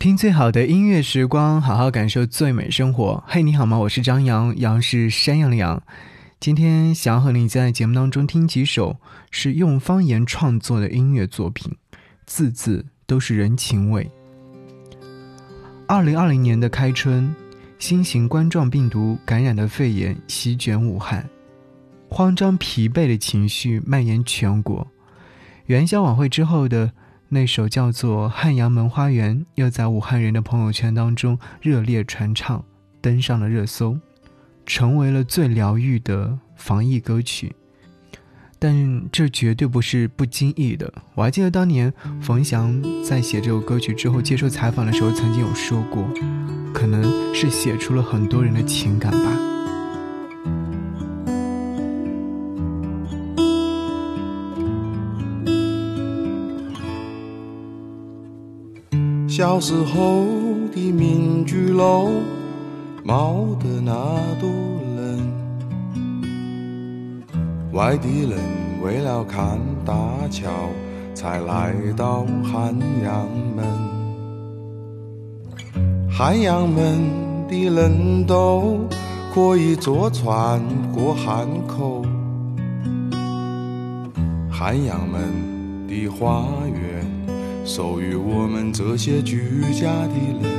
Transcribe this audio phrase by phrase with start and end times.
[0.00, 3.22] 听最好的音乐时光，好好感受最美生活。
[3.26, 3.78] 嘿，你好吗？
[3.78, 5.82] 我是张扬，杨是山羊的羊。
[6.40, 8.96] 今天想要和你在节目当中听几首
[9.30, 11.70] 是用方言创作的音乐作品，
[12.24, 14.10] 字字都是人情味。
[15.86, 17.36] 二零二零年的开春，
[17.78, 21.28] 新型冠状病毒感染的肺炎席卷武汉，
[22.08, 24.86] 慌张疲惫的情绪蔓延全国。
[25.66, 26.90] 元宵晚会之后的。
[27.32, 32.64] 那首叫做《汉阳门花园》，又在武汉人的朋友圈当中热烈传唱，
[33.00, 33.96] 登上了热搜，
[34.66, 37.54] 成为了最疗愈的防疫歌曲。
[38.58, 40.92] 但这绝对不是不经意的。
[41.14, 46.12] 我还记得当年冯翔在写这首歌曲之后接受采访的时候，曾经有说过，
[46.74, 49.49] 可能是写出了很多人的情感吧。
[59.30, 60.26] 小时候
[60.72, 62.08] 的民居楼，
[63.04, 63.92] 冒得那
[64.40, 64.50] 多
[64.96, 65.32] 冷。
[67.72, 68.36] 外地人
[68.82, 69.94] 为了看大
[70.28, 70.50] 桥，
[71.14, 73.64] 才来到汉阳门。
[76.10, 77.00] 汉阳门
[77.48, 78.80] 的人都
[79.32, 80.60] 可以坐船
[80.92, 82.04] 过汉口。
[84.50, 86.79] 汉阳门的花园。
[87.72, 89.38] 属于我们这些居
[89.72, 90.50] 家的人。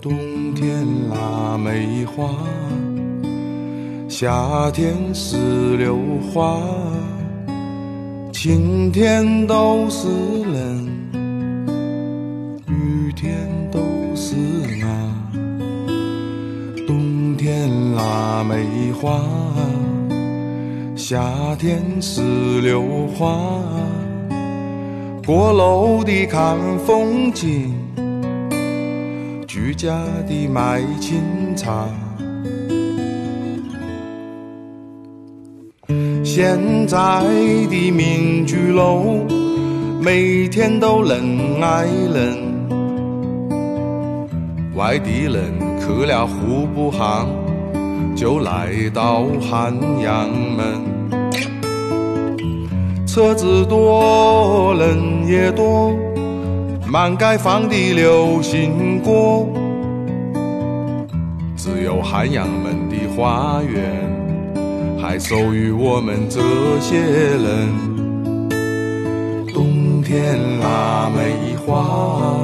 [0.00, 0.12] 冬
[0.52, 2.28] 天腊梅花，
[4.08, 5.96] 夏天石榴
[6.34, 6.60] 花，
[8.32, 10.08] 晴天都是
[10.52, 10.88] 人，
[12.66, 13.78] 雨天都
[14.16, 14.34] 是
[14.82, 15.22] 啊。
[16.84, 19.22] 冬天腊梅花，
[20.96, 22.20] 夏天石
[22.60, 22.82] 榴
[23.16, 23.38] 花。
[25.24, 27.72] 过路的看风景，
[29.46, 31.22] 居家的卖清
[31.54, 31.88] 茶。
[36.24, 36.58] 现
[36.88, 36.98] 在
[37.70, 39.24] 的民居楼，
[40.00, 42.36] 每天都人挨人。
[44.74, 47.28] 外地人去了户部巷，
[48.16, 51.01] 就来到汉阳门。
[53.14, 55.94] 车子多，人也多，
[56.86, 59.46] 满街放的流行歌，
[61.54, 66.40] 只有汉阳门的花园还属于我们这
[66.80, 67.68] 些人。
[69.52, 72.38] 冬天腊梅花，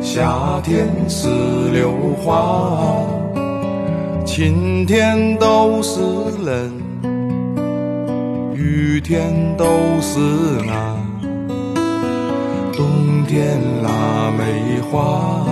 [0.00, 1.28] 夏天石
[1.72, 1.92] 榴
[2.24, 3.06] 花，
[4.26, 6.00] 晴天都是
[6.44, 6.83] 人。
[8.64, 9.66] 雨天都
[10.00, 10.18] 是
[10.66, 10.96] 那，
[12.72, 15.44] 冬天腊梅花，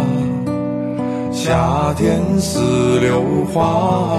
[1.31, 2.59] 夏天石
[3.01, 4.17] 榴花，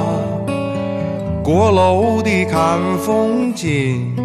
[1.44, 4.16] 过路的看风景，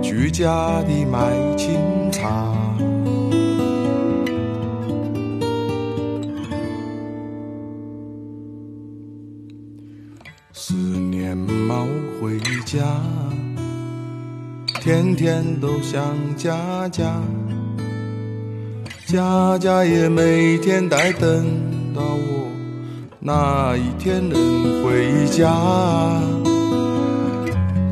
[0.00, 1.18] 居家的卖
[1.56, 1.74] 清
[2.12, 2.63] 茶。
[14.84, 17.10] 天天都想家家，
[19.06, 21.46] 家家也每天在等
[21.94, 22.50] 到我
[23.18, 25.50] 哪一天能回家。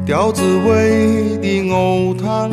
[0.04, 2.50] 吊子味的藕汤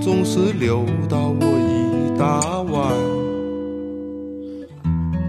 [0.00, 2.38] 总是留到我一大
[2.70, 2.92] 碗，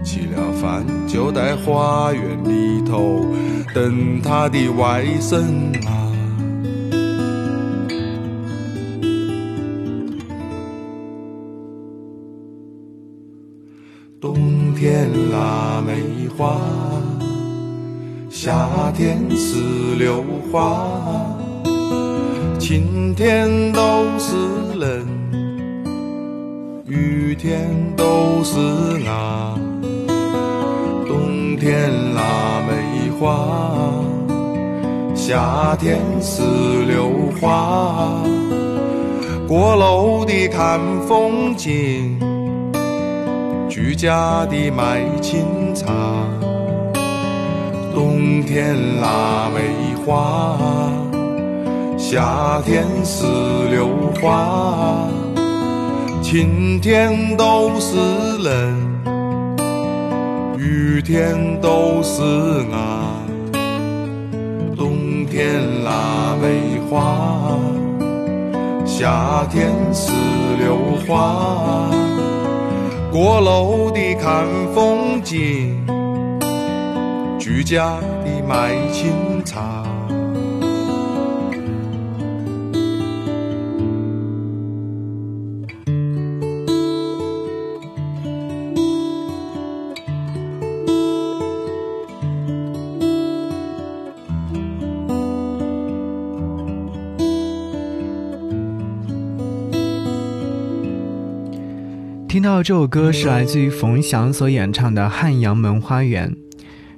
[0.04, 3.26] 吃了饭就在花园里头
[3.74, 5.42] 等他的外甥
[5.88, 6.05] 啊。
[14.76, 16.60] 天腊梅花，
[18.28, 19.56] 夏天石
[19.98, 20.22] 榴
[20.52, 20.86] 花，
[22.58, 24.36] 晴天都是
[24.78, 25.06] 人，
[26.86, 28.58] 雨天都是
[29.08, 29.58] 啊。
[31.06, 33.94] 冬天腊梅花，
[35.14, 36.42] 夏天石
[36.86, 38.22] 榴花，
[39.48, 40.78] 过路的看
[41.08, 42.25] 风景。
[43.76, 45.44] 居家的卖清
[45.74, 45.92] 茶，
[47.94, 50.56] 冬天腊梅花，
[51.98, 53.26] 夏天石
[53.70, 53.86] 榴
[54.18, 55.06] 花，
[56.22, 57.98] 晴天都是
[58.42, 58.74] 人，
[60.56, 62.22] 雨天都是
[62.72, 63.20] 啊。
[64.74, 67.58] 冬天腊梅花，
[68.86, 70.12] 夏天石
[70.58, 71.90] 榴花。
[73.12, 74.44] 过路的看
[74.74, 75.86] 风景，
[77.38, 79.85] 居家的卖清茶。
[102.36, 106.30] 听到这首歌是来自于冯翔所演唱的《汉阳门花园》，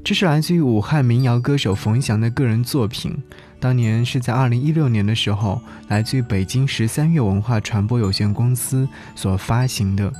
[0.02, 3.16] 这是来自于武汉民谣歌手冯翔的个人作品。
[3.60, 10.12] 当年是在二零一六年的时候，来自于北京十三月文化传播有限公司所发行的。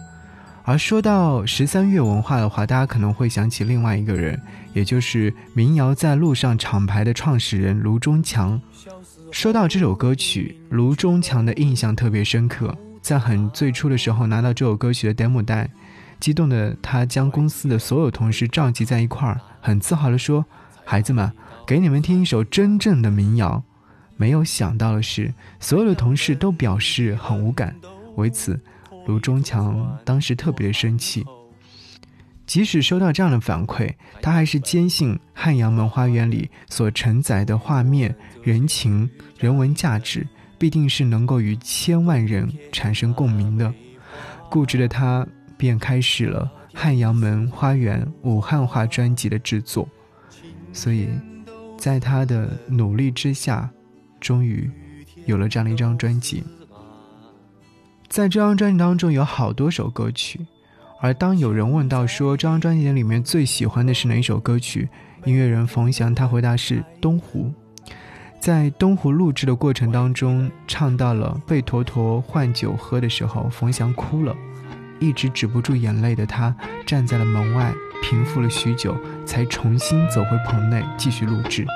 [0.63, 4.41] 而说到十三月文化的话，大家可能会想起另外一个人，
[4.73, 8.61] 也就是民谣在路上厂牌的创始人卢中强。
[9.33, 12.73] 说到这首歌曲，卢中强的印象特别深刻。
[13.09, 15.71] 在很最初的时候拿到这首歌曲的 demo 带，
[16.21, 20.45] 激动的他将公司的所有同事召集在一块儿，很自豪的说
[20.85, 21.33] ：“孩子们，
[21.67, 23.63] 给你们听一首真正的民谣。”
[24.19, 27.75] 没有想到的是，所有的同事都表示很无感。
[28.17, 28.61] 为此，
[29.07, 31.25] 卢中强当时特别的生气。
[32.45, 39.09] 即使收到这样的反馈，他还是坚信汉阳门花园里所承载的画面、人情、
[39.39, 40.27] 人文价值。
[40.59, 43.73] 必定是能够与千万人产生共鸣的。
[44.51, 45.27] 固执的他
[45.57, 49.89] 便开始了《汉阳门花园》武汉话专辑的制作。
[50.73, 51.09] 所以，
[51.77, 53.71] 在他的努力之下，
[54.21, 54.71] 终于
[55.27, 56.43] 有了这样的一张专辑。
[58.09, 60.41] 在这张专辑当中有好多首歌曲，
[61.01, 64.89] 而当有人问到说这张专辑里面最喜欢的是哪一首歌曲，
[65.25, 67.45] 音乐人冯翔他回答是《东湖》。
[68.49, 74.35] 在东湖录制的过程当中，唱到了“贝坨坨换酒喝”的时候，冯翔哭了，
[74.99, 76.57] 一直止不住眼泪的他
[76.87, 78.97] 站在了门外，平复了许久，
[79.27, 81.67] 才重新走回棚内继续录制。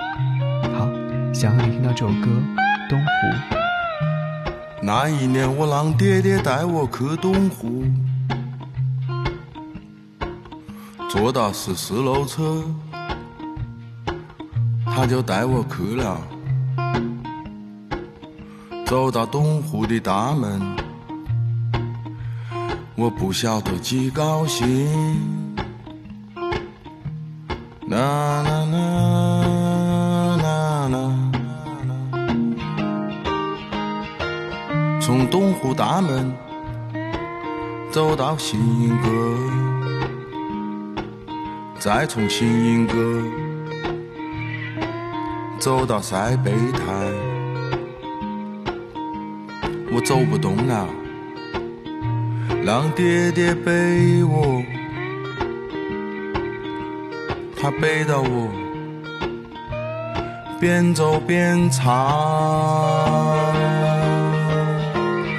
[0.75, 0.89] 好，
[1.35, 2.31] 想和你听到这首歌
[2.89, 3.07] 《东湖》。
[4.83, 7.85] 那一年，我让爹爹带我去东湖，
[11.11, 12.65] 坐到十四路车，
[14.87, 16.19] 他就带我去了。
[18.93, 20.61] 走到东湖的大门，
[22.95, 24.69] 我不晓得几高兴。
[27.89, 31.33] 啦啦啦啦啦，
[35.01, 36.31] 从东湖大门
[37.91, 39.09] 走到新营阁，
[41.79, 43.23] 再从新营阁
[45.59, 47.32] 走到塞北台。
[49.95, 50.89] 我走不动了，
[52.65, 54.63] 让爹爹背我，
[57.61, 58.49] 他背到我，
[60.59, 61.85] 边走边唱。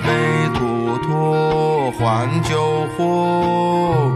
[0.05, 0.11] 背
[0.53, 4.11] 坨坨换酒喝，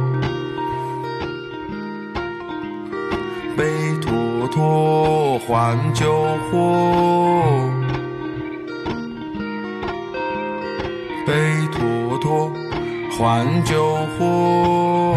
[3.57, 3.65] 背
[3.99, 7.76] 坨坨换酒喝。
[12.17, 12.51] 托
[13.17, 15.15] 换酒喝，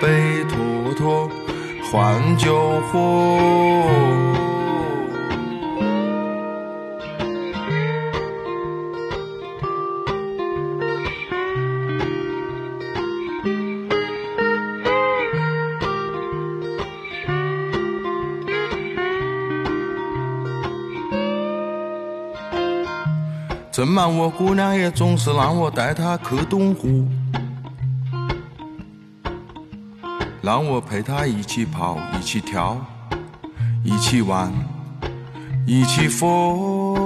[0.00, 1.28] 背坨坨
[1.90, 4.43] 换酒喝。
[23.84, 27.06] 正忙，我姑娘也总是让我带她去东湖，
[30.40, 32.78] 让我陪她一起跑，一起跳，
[33.84, 34.50] 一起玩，
[35.66, 37.04] 一起疯。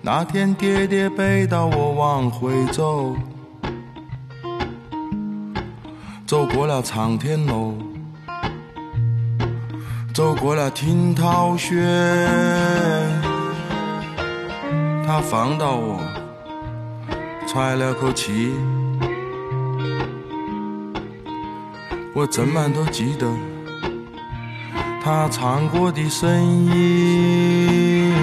[0.00, 3.16] 那天爹爹背到我往回走，
[6.24, 7.74] 走过了长天楼，
[10.14, 13.17] 走过了听涛轩。
[15.08, 16.02] 他放到我，
[17.46, 18.52] 喘了口气，
[22.12, 23.26] 我怎么都记得
[25.02, 28.14] 他唱过的声音。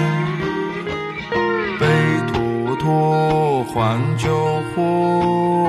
[1.80, 1.88] 背
[2.32, 5.68] 坨坨换酒喝，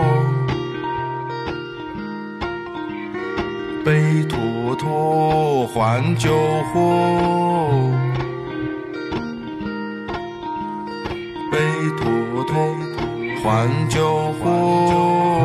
[3.84, 6.38] 背坨坨换酒
[6.72, 7.47] 喝。
[13.48, 15.42] 换救火，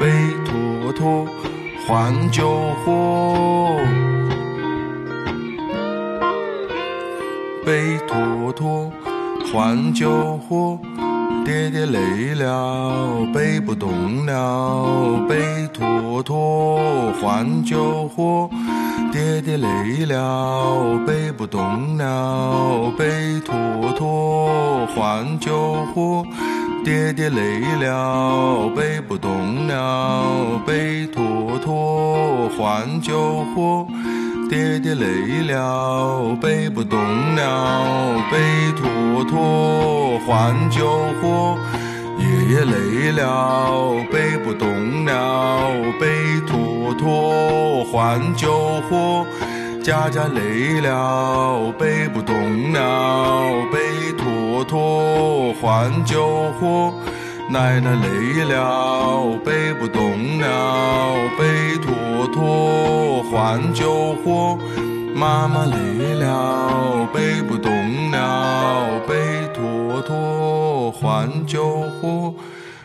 [0.00, 0.10] 背
[0.46, 1.26] 坨坨
[1.86, 2.48] 换救
[2.82, 3.76] 火，
[7.66, 8.90] 背坨坨
[9.52, 10.78] 换救火。
[11.44, 18.48] 爹爹累了，背不动了，背坨坨换救火。
[19.12, 26.24] 爹爹累了，背不动了，背坨坨换救火。
[26.82, 30.24] 爹爹累了，背不动了，
[30.66, 33.86] 背坨坨换救火。
[34.48, 36.98] 爹爹累了，背不动
[37.34, 38.38] 了，背
[38.76, 40.86] 坨坨换救
[41.20, 41.56] 火。
[42.18, 48.52] 爷爷累了，背不动了，背坨坨换救
[48.88, 49.26] 火。
[49.82, 56.26] 家家累了，背不动了，背坨坨换救
[56.60, 56.93] 火。
[57.50, 64.58] 奶奶累了，背不动了，背坨坨换救火。
[65.14, 67.70] 妈妈累了，背不动
[68.10, 69.14] 了，背
[69.54, 72.34] 坨坨换救火。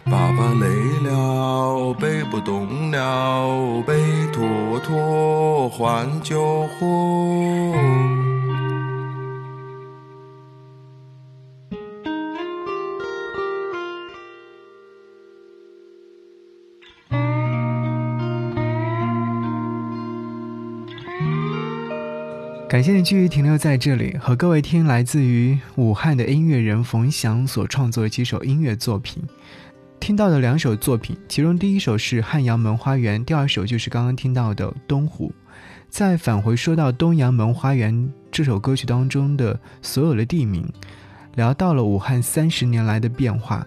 [0.06, 0.68] 爸爸累
[1.10, 3.96] 了，背不动了，背
[4.32, 8.19] 坨坨换救火。
[22.70, 29.24] 感谢你继续停留在这里，和各位听来自于武汉的音乐人冯翔所创作的几首音乐作品。
[30.00, 35.30] 听到的两首作品，其中第一首是《汉阳门花园》，第二首就是刚刚听到的《东湖》。
[35.90, 37.92] 再返回说到《东阳门花园》
[38.32, 40.64] 这首歌曲当中的所有的地名，
[41.34, 43.66] 聊到了武汉三十年来的变化。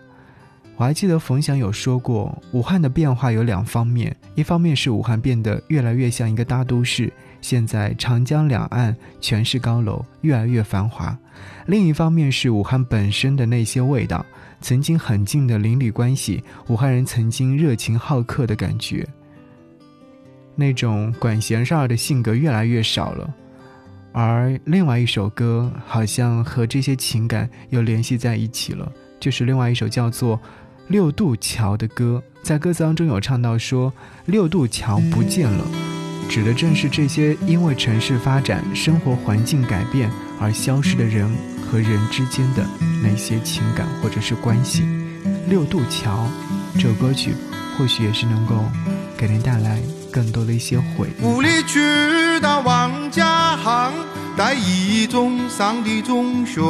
[0.83, 7.13] 我还记得冯翔有说过，武汉的变化有两方面，一方面是武汉变得越来越像一个大都市。
[7.41, 11.17] 现在长江两岸全是高楼，越来越繁华。
[11.67, 14.27] 另一方面是武汉本身的那些味道，
[14.61, 19.07] 曾经很近的邻里关系，武汉人曾经热情好客的感觉。
[20.57, 23.33] 那种管闲事儿的性格越来越少了。
[24.11, 30.37] 而另外一首歌好像和这些情感又联系在一起了，就是另外一首叫做
[30.89, 33.93] 《六渡桥》的歌，在歌词当中有唱到说
[34.27, 35.65] ：“六渡桥不见了。”
[36.29, 40.11] 指的正是这些因为城市发展、生活环境改变
[40.41, 41.31] 而消失的人
[41.67, 42.67] 和人之间的
[43.03, 44.85] 那些情感或者是关系。
[45.49, 46.27] 六渡桥
[46.75, 47.35] 这首歌曲
[47.77, 48.65] 或许也是能够
[49.17, 51.25] 给您带来更多的一些回忆。
[51.25, 51.81] 无力去
[52.41, 53.93] 到万家巷，
[54.37, 56.61] 带一种伤的中学，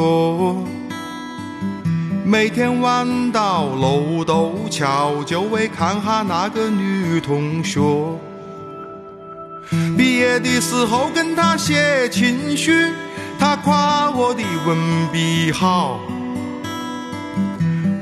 [2.25, 7.81] 每天晚到楼渡桥，就为看哈那个女同学。
[9.97, 12.71] 毕业的时候跟她写情书，
[13.37, 14.77] 她夸我的文
[15.11, 15.99] 笔好。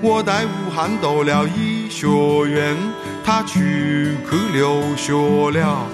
[0.03, 2.07] 我在武汉读了医学
[2.47, 2.75] 院，
[3.23, 4.15] 他出去
[4.53, 5.13] 留学
[5.51, 5.85] 了。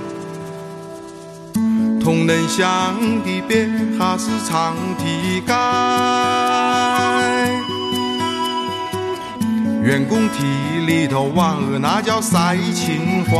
[2.01, 3.67] 同仁乡的别
[4.00, 5.53] 还是长堤街，
[9.88, 10.44] 员工体
[10.86, 13.32] 里头娃儿那叫赛情怀。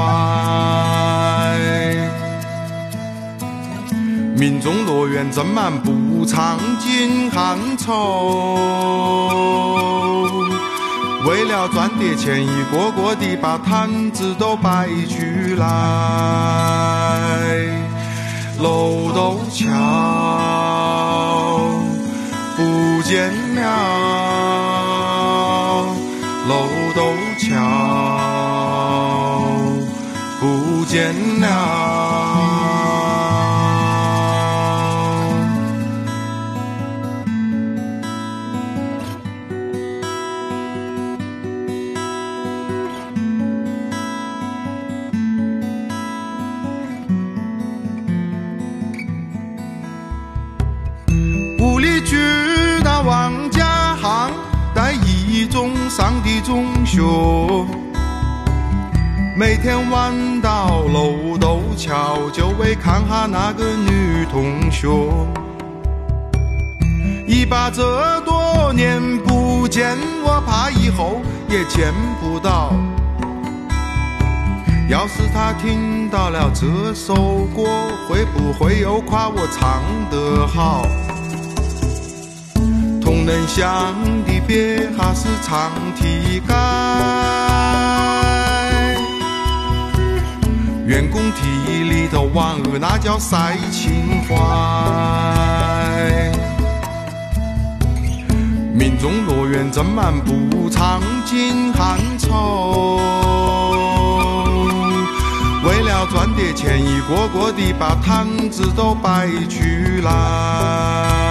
[4.34, 8.56] 民众乐园正满不唱金汉愁，
[11.26, 15.68] 为了赚点钱，一个个的把摊子都摆出来。
[18.62, 19.66] 楼渡桥
[22.56, 22.64] 不
[23.04, 24.87] 见了，
[26.48, 27.50] 楼斗桥
[30.40, 32.57] 不见了。
[56.98, 57.04] 学，
[59.36, 64.88] 每天弯到楼渡桥，就为看哈那个女同学。
[67.28, 72.74] 一把这多年不见，我怕以后也见不到。
[74.90, 77.14] 要是他听到了这首
[77.56, 80.82] 歌，会不会又夸我唱得好？
[83.08, 83.96] 工人想
[84.26, 86.54] 的别还是长堤盖，
[90.86, 94.36] 员工体里头玩儿那叫赛情怀，
[98.74, 103.00] 民众乐园正漫步唱尽寒愁，
[105.64, 109.64] 为了赚点钱，一个个的把摊子都摆出
[110.04, 111.27] 来。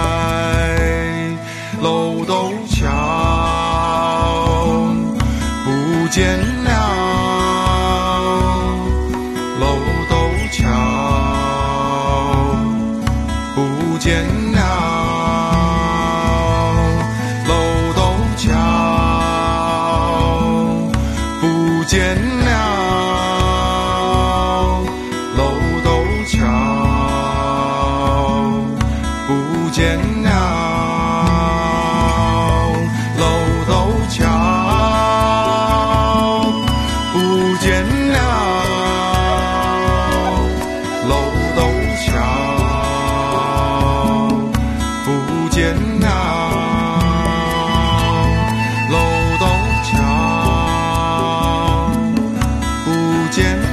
[53.37, 53.66] 见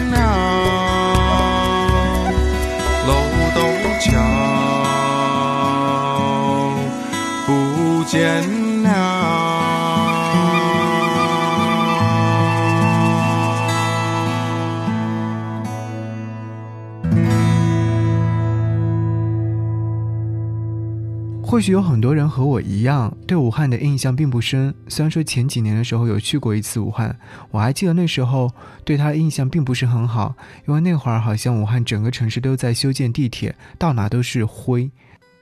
[21.54, 24.74] 或许有很多人和我一样，对武汉的印象并不深。
[24.88, 27.16] 虽然说前几年的时候有去过一次武汉，
[27.52, 28.50] 我还记得那时候
[28.84, 30.34] 对它的印象并不是很好，
[30.66, 34.90] 因为那会儿好像武汉整个城市都在修建地铁，到哪都是灰。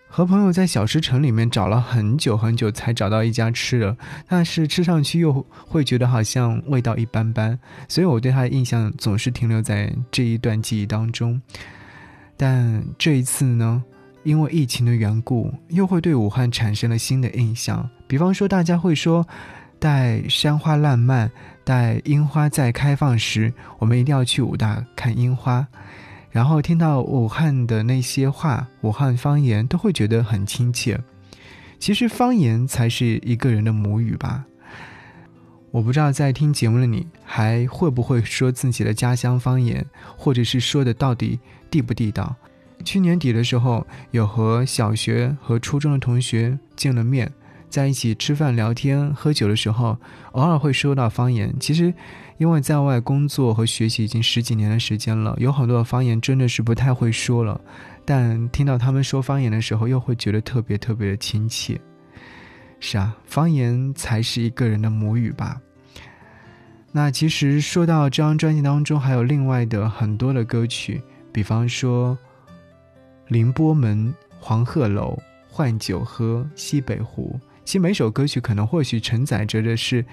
[0.06, 3.96] 和朋友在小吃城里面找了很久很久才找到一家吃的，
[4.28, 5.32] 但是吃上去又
[5.66, 11.40] 会觉得好像味道一般般，所以我对它的印象总是停留在这一段记忆当中。
[12.36, 13.82] 但这一次呢？
[14.22, 17.88] 因为疫情的缘故，又会对武汉产生了新的印象。
[18.06, 19.26] 比方说，大家会说，
[19.78, 21.30] 待山花烂漫，
[21.64, 25.66] 待樱花再开放时，我们一定要去武大看樱花。
[26.30, 30.98] 然后听到武汉的那些话，武汉方言，都会觉得很亲切。
[31.78, 34.44] 其实方言才是一个人的母语吧。
[35.72, 39.84] 我不知道在听节目的你，还会不会说自己的家乡方言，
[40.16, 42.36] 或者是说的到底地不地道？
[42.84, 47.32] 去年底的时候，有和小学和初中的同学见了面，
[47.70, 49.96] 在一起吃饭、聊天、喝酒的时候，
[50.32, 51.54] 偶尔会说到方言。
[51.58, 51.94] 其实，
[52.38, 57.60] 因为在外工作和学习已经十几年的时间了，有很多的方言真的是不太会说了。
[58.04, 61.80] 但听到他们说方言的时候，又会觉得特别特别的亲切。
[62.80, 65.60] 是啊，方言才是一个人的母语吧。
[66.90, 71.00] 那其实说到这张专辑当中，还有另外的很多的歌曲，
[71.32, 72.18] 比方说。
[73.32, 75.18] 凌波门、黄鹤楼、
[75.48, 80.04] 换酒喝、西北湖，其实每首歌曲可能或许承载着的是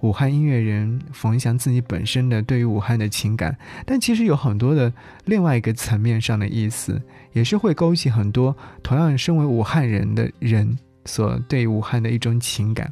[0.00, 4.90] 武汉音乐人冯翔自己本身的对于武汉的情感，但其实有很多的
[5.26, 7.00] 另外一个层面上的意思，
[7.34, 12.90] 也是会勾起很多同样身为武汉人的人所对武汉的一种情感。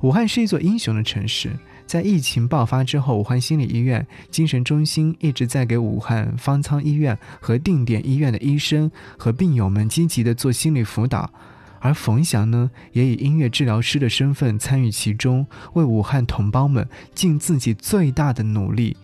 [0.00, 1.50] 武汉是一座英雄的城市。
[1.88, 11.32] 在疫情爆发之后，武汉心理医院精神中心一直在给武汉方舱医院和定点医院的医生和病友们积极的做心理辅导，
[11.80, 18.94] 而冯翔呢，也以音乐治疗师的身份参与其中，为武汉同胞们尽自己最大的努力。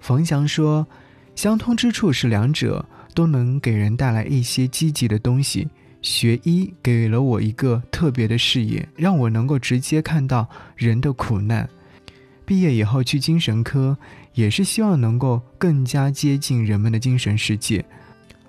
[0.00, 0.84] 冯翔说
[1.36, 5.68] ：“相通之处是两者都能给人带来一些积极的东西。
[6.02, 11.68] 学医给了我一个特别的视野，让我能够直接看到人的苦难。”
[12.46, 13.96] 毕业以后去精神科，
[14.34, 17.84] 也是希望能够更加接近人们的精神世界，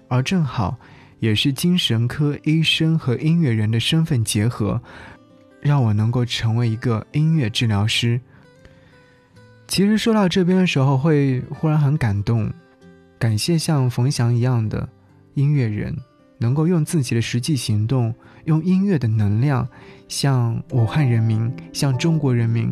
[0.08, 0.78] 而正好
[1.20, 4.82] 也是精神科医生和音乐人的身份结合，
[5.62, 8.20] 让我能够成为一个音乐治疗师。
[9.68, 12.52] 其实说到这边的时候，会忽然很感动，
[13.18, 14.88] 感谢像冯翔一样的
[15.34, 15.96] 音乐人，
[16.38, 19.68] 能够用自己的实际行动，用音乐的能量，
[20.08, 22.72] 向武汉人民，向中国人民。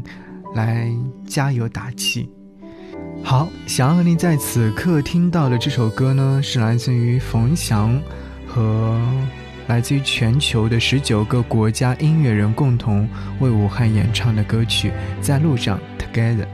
[0.54, 0.92] 来
[1.28, 2.30] 加油打气。
[3.24, 8.00] 好，想要和你在此刻听到的这首歌呢，是来自于冯翔
[8.48, 9.00] 和
[9.68, 13.08] 来自于全球的十九个国家音乐人共同
[13.39, 14.89] 为武汉演唱的歌曲
[15.22, 16.46] 《在路上 Together》。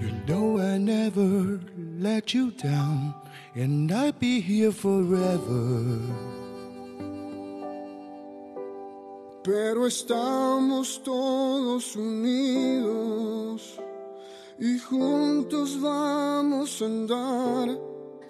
[0.00, 1.60] You know I never
[2.00, 3.12] let you down,
[3.54, 5.98] and I'll be here forever.
[9.42, 13.78] Pero estamos todos unidos
[14.58, 17.68] y juntos vamos a andar.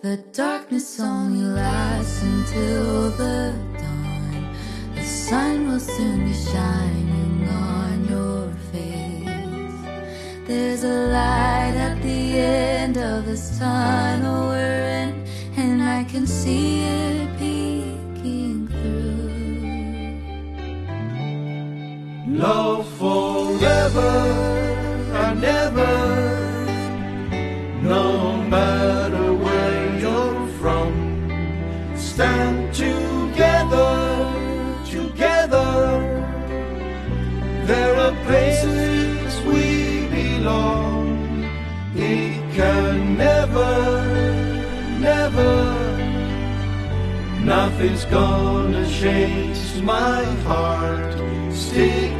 [0.00, 4.54] The darkness only lasts until the dawn.
[4.94, 9.28] The sun will soon be shining on your face.
[10.46, 15.24] There's a light at the end of this tunnel we're in,
[15.56, 17.31] and I can see it
[22.34, 24.14] Love forever
[25.12, 25.96] and ever,
[27.82, 30.94] no matter where you're from.
[31.94, 34.32] Stand together,
[34.86, 36.00] together.
[37.66, 41.44] There are places we belong.
[41.94, 44.06] It can never,
[44.98, 45.82] never.
[47.44, 51.12] Nothing's gonna change my heart.
[51.52, 52.11] Stick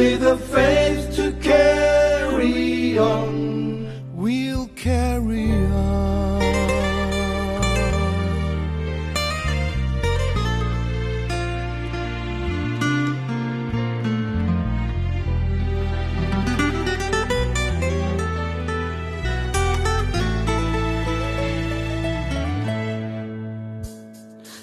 [0.00, 3.86] with a faith to carry on.
[4.14, 6.40] We'll carry on.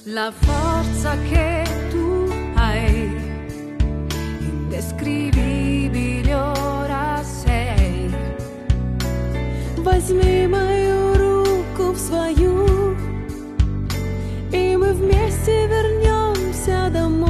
[0.05, 3.16] La forza che tu hai,
[4.77, 8.11] indescrivibile ora sei.
[9.77, 12.95] Возьми мою руку в свою,
[14.51, 17.26] и мы вместе вернемся домой.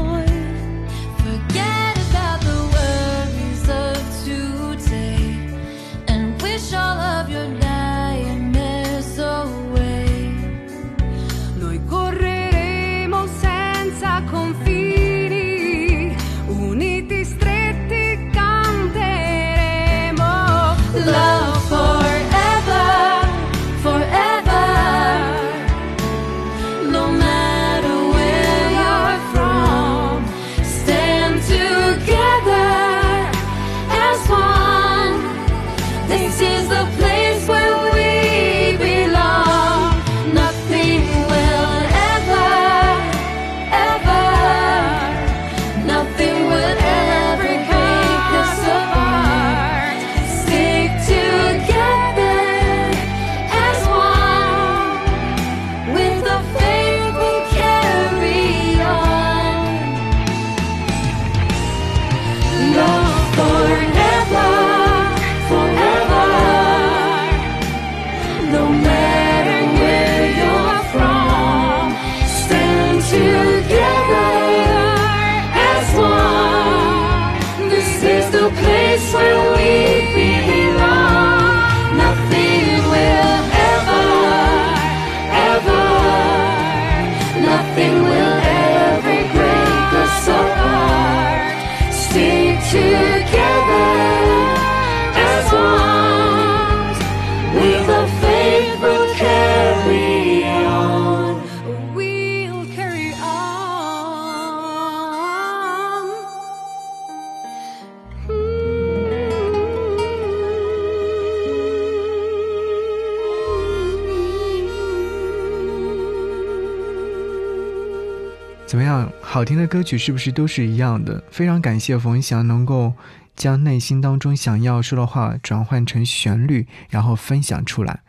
[119.48, 121.24] 听的歌曲是不是都是一样的？
[121.32, 122.92] 非常感谢冯翔能够
[123.34, 128.02] 将内心当中想要说的话转换成旋律，然后分享出来。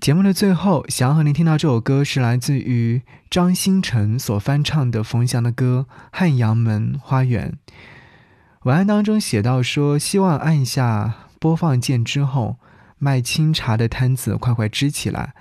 [0.00, 7.56] 节目的最后，想要和您听到这首歌是来自于张新成所翻唱的冯翔的歌《汉阳门花园》。
[8.64, 12.56] 文案当中写到说，希望按下播放键之后，
[12.98, 15.32] 卖清茶的摊子快快支起来，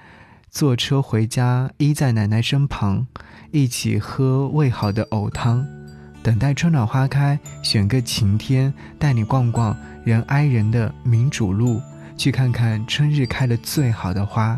[0.53, 3.07] 坐车回家，依在奶奶身旁，
[3.49, 5.65] 一起喝煨好的藕汤，
[6.21, 11.81] 等待春暖花开，选个晴天，带你逛逛人挨人的民主路，
[12.15, 14.55] 去看看春日开的最好的花。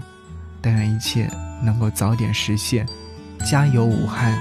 [0.61, 1.31] 但愿一切
[1.63, 2.85] 能够早点实现，
[3.49, 4.37] 加油武汉，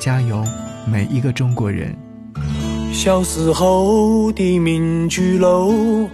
[0.00, 0.44] 加油
[0.90, 1.96] 每一个中国人。
[2.92, 6.08] 小时候的民居楼，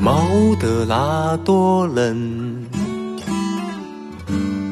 [0.00, 2.66] 冒得那多冷。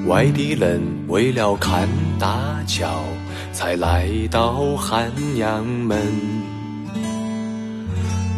[0.06, 1.88] 外地人为了看
[2.18, 3.02] 大桥，
[3.52, 5.98] 才来到汉阳门。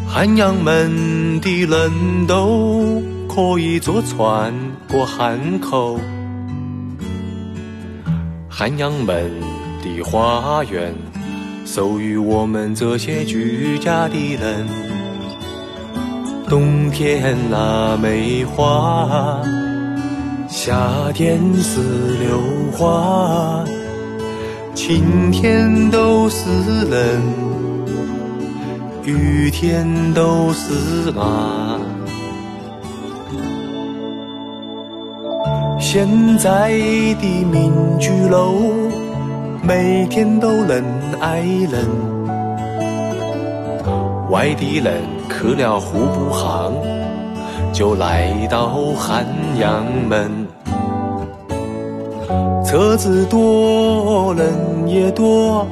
[0.07, 4.55] 汉阳门的人都可以坐船
[4.89, 5.99] 过汉口，
[8.49, 9.29] 汉阳门
[9.83, 10.95] 的花园，
[11.65, 14.67] 属于我们这些居家的人。
[16.49, 19.43] 冬天那梅花，
[20.49, 21.81] 夏天是
[22.19, 22.39] 榴
[22.73, 23.65] 花，
[24.75, 26.49] 晴天都是
[26.89, 27.21] 人，
[29.05, 31.81] 雨天都是马。
[35.81, 38.55] 现在的民居楼，
[39.63, 40.85] 每天都人
[41.21, 41.87] 挨人。
[44.31, 46.73] 外地人去了户部巷，
[47.77, 49.27] 就来到汉
[49.61, 50.47] 阳门。
[52.65, 55.67] 车子多，人也多，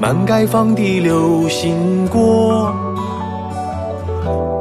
[0.00, 2.74] 满街放的流行歌，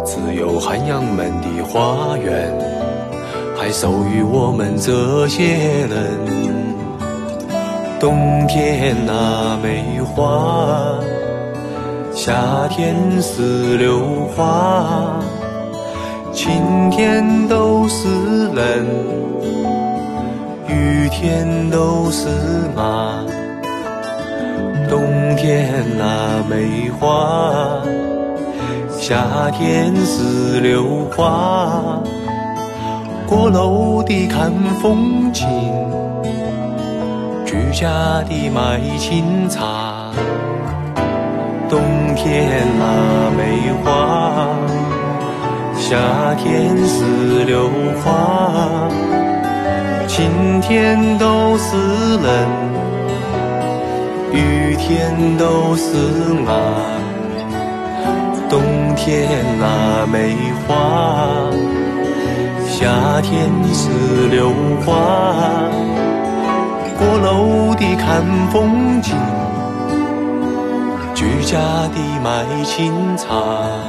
[0.06, 2.56] 只有汉阳门的花园。
[3.58, 6.00] 还属于我们这些人。
[8.00, 10.94] 冬天那梅花，
[12.14, 14.00] 夏天石榴
[14.38, 15.20] 花，
[16.42, 18.08] 晴天都是
[18.54, 18.86] 人，
[20.70, 22.30] 雨天都是
[22.74, 23.26] 马。
[24.90, 25.02] 冬
[25.36, 27.82] 天那梅花，
[28.90, 32.02] 夏天是榴花。
[33.28, 34.50] 过路的看
[34.82, 35.46] 风景，
[37.46, 37.90] 居家
[38.30, 40.10] 的买清茶。
[41.70, 41.82] 冬
[42.16, 44.19] 天腊梅花，
[45.90, 47.68] 夏天是榴
[48.04, 48.88] 花，
[50.08, 51.76] 晴天都是
[52.18, 52.48] 人，
[54.32, 55.98] 雨天都是
[56.46, 56.54] 马。
[58.48, 58.62] 冬
[58.96, 59.28] 天
[59.60, 60.36] 腊梅
[60.68, 61.26] 花。
[62.68, 63.90] 夏天是
[64.30, 64.52] 榴
[64.86, 64.94] 花，
[67.00, 69.16] 过路的看风景，
[71.16, 73.89] 居家的买清茶。